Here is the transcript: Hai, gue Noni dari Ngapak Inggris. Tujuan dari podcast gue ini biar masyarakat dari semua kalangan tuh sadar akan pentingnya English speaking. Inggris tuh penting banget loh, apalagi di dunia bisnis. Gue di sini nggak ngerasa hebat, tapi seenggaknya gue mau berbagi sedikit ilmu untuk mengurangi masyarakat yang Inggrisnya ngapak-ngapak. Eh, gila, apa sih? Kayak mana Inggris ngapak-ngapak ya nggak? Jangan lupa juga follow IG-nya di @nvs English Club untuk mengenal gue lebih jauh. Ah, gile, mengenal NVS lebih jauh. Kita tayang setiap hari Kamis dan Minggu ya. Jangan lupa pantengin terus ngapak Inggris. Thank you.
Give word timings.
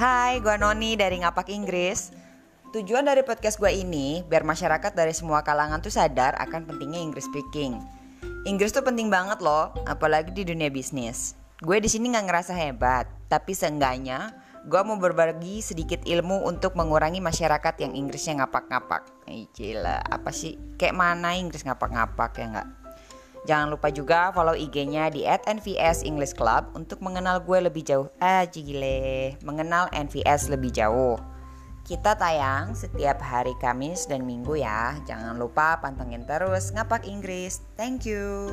Hai, 0.00 0.40
gue 0.40 0.56
Noni 0.56 0.96
dari 0.96 1.20
Ngapak 1.20 1.52
Inggris. 1.52 2.08
Tujuan 2.72 3.04
dari 3.04 3.20
podcast 3.20 3.60
gue 3.60 3.68
ini 3.68 4.24
biar 4.24 4.48
masyarakat 4.48 4.96
dari 4.96 5.12
semua 5.12 5.44
kalangan 5.44 5.84
tuh 5.84 5.92
sadar 5.92 6.32
akan 6.40 6.64
pentingnya 6.64 7.04
English 7.04 7.28
speaking. 7.28 7.76
Inggris 8.48 8.72
tuh 8.72 8.80
penting 8.80 9.12
banget 9.12 9.44
loh, 9.44 9.68
apalagi 9.84 10.32
di 10.32 10.48
dunia 10.48 10.72
bisnis. 10.72 11.36
Gue 11.60 11.84
di 11.84 11.92
sini 11.92 12.16
nggak 12.16 12.32
ngerasa 12.32 12.56
hebat, 12.56 13.12
tapi 13.28 13.52
seenggaknya 13.52 14.32
gue 14.64 14.80
mau 14.88 14.96
berbagi 14.96 15.60
sedikit 15.60 16.00
ilmu 16.08 16.48
untuk 16.48 16.80
mengurangi 16.80 17.20
masyarakat 17.20 17.84
yang 17.84 17.92
Inggrisnya 17.92 18.40
ngapak-ngapak. 18.40 19.28
Eh, 19.28 19.52
gila, 19.52 20.00
apa 20.00 20.32
sih? 20.32 20.56
Kayak 20.80 20.96
mana 20.96 21.36
Inggris 21.36 21.60
ngapak-ngapak 21.60 22.40
ya 22.40 22.46
nggak? 22.56 22.68
Jangan 23.48 23.72
lupa 23.72 23.88
juga 23.88 24.28
follow 24.36 24.52
IG-nya 24.52 25.08
di 25.08 25.24
@nvs 25.24 26.04
English 26.04 26.36
Club 26.36 26.76
untuk 26.76 27.00
mengenal 27.00 27.40
gue 27.40 27.58
lebih 27.64 27.84
jauh. 27.86 28.08
Ah, 28.20 28.44
gile, 28.44 29.36
mengenal 29.40 29.88
NVS 29.94 30.52
lebih 30.52 30.74
jauh. 30.74 31.16
Kita 31.80 32.14
tayang 32.14 32.76
setiap 32.76 33.18
hari 33.24 33.56
Kamis 33.58 34.04
dan 34.04 34.28
Minggu 34.28 34.60
ya. 34.60 34.94
Jangan 35.08 35.40
lupa 35.40 35.80
pantengin 35.80 36.28
terus 36.28 36.70
ngapak 36.70 37.08
Inggris. 37.08 37.64
Thank 37.74 38.04
you. 38.04 38.52